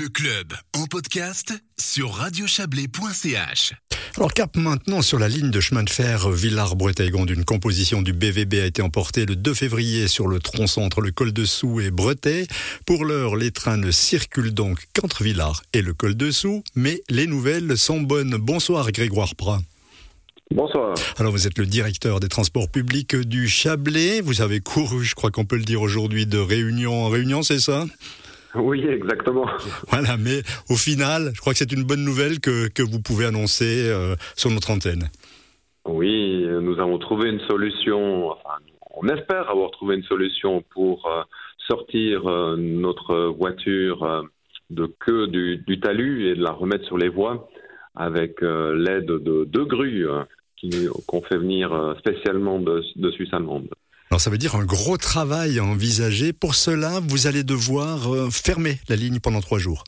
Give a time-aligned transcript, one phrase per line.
[0.00, 3.74] Le club en podcast sur radiochablais.ch.
[4.16, 8.54] Alors cap maintenant sur la ligne de chemin de fer Villars-Bretaigon d'une composition du BVB
[8.54, 11.90] a été emportée le 2 février sur le tronçon entre le col de Sous et
[11.90, 12.46] Bretay.
[12.86, 17.02] Pour l'heure, les trains ne circulent donc qu'entre Villars et le col de Sous, mais
[17.10, 18.36] les nouvelles sont bonnes.
[18.36, 19.60] Bonsoir Grégoire Prat.
[20.50, 20.94] Bonsoir.
[21.18, 24.22] Alors vous êtes le directeur des transports publics du Chablais.
[24.22, 27.60] Vous avez couru, je crois qu'on peut le dire aujourd'hui, de réunion en réunion, c'est
[27.60, 27.86] ça?
[28.62, 29.46] Oui, exactement.
[29.88, 33.26] Voilà, mais au final, je crois que c'est une bonne nouvelle que, que vous pouvez
[33.26, 35.08] annoncer euh, sur notre antenne.
[35.86, 38.56] Oui, nous avons trouvé une solution, enfin,
[38.96, 41.22] on espère avoir trouvé une solution pour euh,
[41.68, 44.24] sortir euh, notre voiture
[44.70, 47.48] de queue du, du, talus et de la remettre sur les voies
[47.96, 50.06] avec l'aide de deux grues
[51.06, 53.68] qu'on fait venir spécialement de, de Suisse allemande.
[54.14, 56.32] Alors ça veut dire un gros travail à envisager.
[56.32, 59.82] Pour cela, vous allez devoir euh, fermer la ligne pendant trois jours.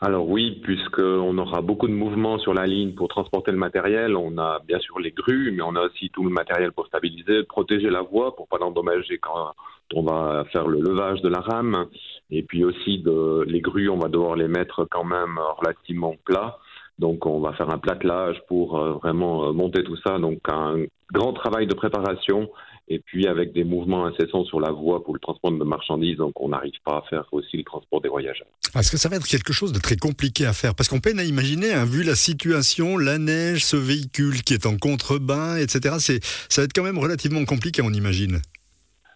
[0.00, 4.16] Alors oui, puisqu'on aura beaucoup de mouvements sur la ligne pour transporter le matériel.
[4.16, 7.42] On a bien sûr les grues, mais on a aussi tout le matériel pour stabiliser,
[7.42, 9.52] protéger la voie pour pas l'endommager quand
[9.92, 11.88] on va faire le levage de la rame.
[12.30, 13.04] Et puis aussi
[13.46, 16.56] les grues, on va devoir les mettre quand même relativement plats.
[16.98, 20.18] Donc on va faire un platelage pour euh, vraiment euh, monter tout ça.
[20.18, 22.48] Donc un grand travail de préparation
[22.88, 26.40] et puis avec des mouvements incessants sur la voie pour le transport de marchandises, donc
[26.40, 28.46] on n'arrive pas à faire aussi le transport des voyageurs.
[28.74, 30.74] Est-ce que ça va être quelque chose de très compliqué à faire?
[30.74, 34.66] Parce qu'on peine à imaginer, hein, vu la situation, la neige, ce véhicule qui est
[34.66, 35.96] en contrebas, etc.
[35.98, 38.40] C'est, ça va être quand même relativement compliqué, on imagine.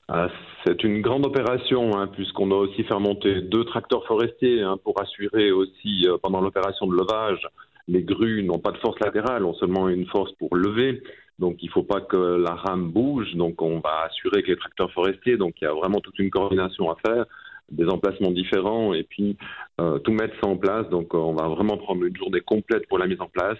[0.09, 0.29] Ah,
[0.65, 5.01] c'est une grande opération, hein, puisqu'on a aussi fait monter deux tracteurs forestiers hein, pour
[5.01, 7.41] assurer aussi, euh, pendant l'opération de levage,
[7.89, 11.03] les grues n'ont pas de force latérale, ont seulement une force pour lever.
[11.43, 13.35] Donc il ne faut pas que la rame bouge.
[13.35, 16.31] Donc on va assurer que les tracteurs forestiers, donc il y a vraiment toute une
[16.31, 17.25] coordination à faire,
[17.69, 19.37] des emplacements différents et puis
[19.81, 20.89] euh, tout mettre ça en place.
[20.89, 23.59] Donc euh, on va vraiment prendre une journée complète pour la mise en place.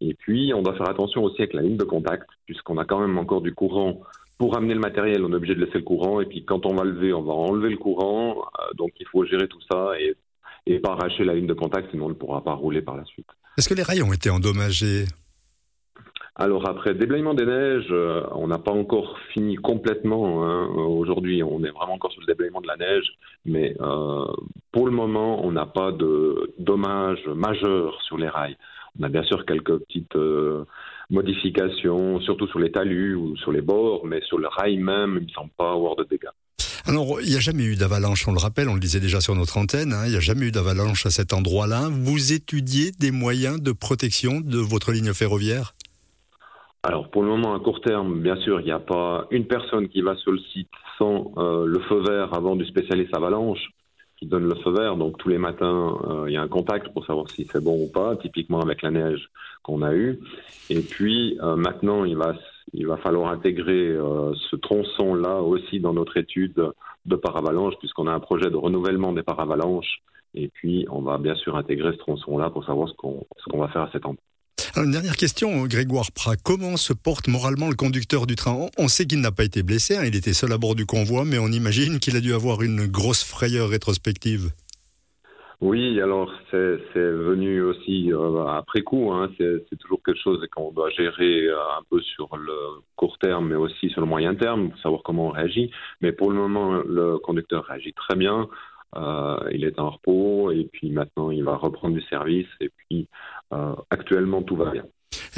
[0.00, 3.00] Et puis on doit faire attention aussi avec la ligne de contact, puisqu'on a quand
[3.00, 4.02] même encore du courant.
[4.38, 6.20] Pour amener le matériel, on est obligé de laisser le courant.
[6.20, 8.36] Et puis quand on va lever, on va enlever le courant.
[8.38, 10.14] Euh, donc il faut gérer tout ça et,
[10.66, 13.04] et pas arracher la ligne de contact, sinon on ne pourra pas rouler par la
[13.04, 13.26] suite.
[13.58, 15.06] Est-ce que les rails ont été endommagés?
[16.38, 20.44] Alors après déblayement des neiges, euh, on n'a pas encore fini complètement.
[20.44, 20.66] Hein.
[20.76, 23.06] Aujourd'hui, on est vraiment encore sur le déblayement de la neige,
[23.46, 24.26] mais euh,
[24.70, 28.56] pour le moment, on n'a pas de dommages majeurs sur les rails.
[29.00, 30.64] On a bien sûr quelques petites euh,
[31.08, 35.28] modifications, surtout sur les talus ou sur les bords, mais sur le rail même, il
[35.28, 36.28] ne semble pas avoir de dégâts.
[36.84, 39.34] Alors, il n'y a jamais eu d'avalanche, on le rappelle, on le disait déjà sur
[39.34, 41.88] notre antenne, hein, il n'y a jamais eu d'avalanche à cet endroit-là.
[41.90, 45.75] Vous étudiez des moyens de protection de votre ligne ferroviaire?
[46.86, 49.88] Alors pour le moment, à court terme, bien sûr, il n'y a pas une personne
[49.88, 53.70] qui va sur le site sans euh, le feu vert avant du spécialiste avalanche
[54.16, 54.96] qui donne le feu vert.
[54.96, 57.76] Donc tous les matins, euh, il y a un contact pour savoir si c'est bon
[57.82, 59.28] ou pas, typiquement avec la neige
[59.64, 60.20] qu'on a eue.
[60.70, 62.36] Et puis euh, maintenant, il va,
[62.72, 63.98] il va falloir intégrer
[64.48, 66.70] ce tronçon-là aussi dans notre étude
[67.04, 70.02] de paravalanche, puisqu'on a un projet de renouvellement des paravalanches.
[70.34, 73.68] Et puis, on va bien sûr intégrer ce tronçon-là pour savoir ce qu'on qu'on va
[73.68, 74.22] faire à cet endroit
[74.84, 76.36] une dernière question, Grégoire Prat.
[76.36, 79.96] Comment se porte moralement le conducteur du train On sait qu'il n'a pas été blessé,
[79.96, 80.04] hein.
[80.04, 82.86] il était seul à bord du convoi, mais on imagine qu'il a dû avoir une
[82.86, 84.50] grosse frayeur rétrospective.
[85.62, 89.10] Oui, alors c'est venu aussi euh, après coup.
[89.12, 89.30] Hein.
[89.38, 92.52] c'est toujours quelque chose qu'on doit gérer euh, un peu sur le
[92.94, 95.70] court terme, mais aussi sur le moyen terme, pour savoir comment on réagit.
[96.02, 98.48] Mais pour le moment, le conducteur réagit très bien.
[98.96, 103.08] Euh, il est en repos et puis maintenant il va reprendre du service et puis
[103.52, 104.84] euh, actuellement tout va bien.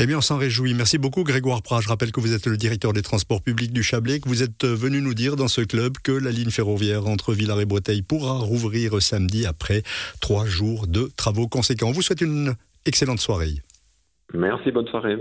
[0.00, 0.74] Eh bien, on s'en réjouit.
[0.74, 1.80] Merci beaucoup, Grégoire Prat.
[1.80, 4.64] Je rappelle que vous êtes le directeur des transports publics du Chablais, que vous êtes
[4.64, 8.38] venu nous dire dans ce club que la ligne ferroviaire entre Villars et Breteuil pourra
[8.38, 9.82] rouvrir samedi après
[10.20, 11.88] trois jours de travaux conséquents.
[11.88, 12.54] On vous souhaite une
[12.86, 13.54] excellente soirée.
[14.34, 15.16] Merci, bonne soirée.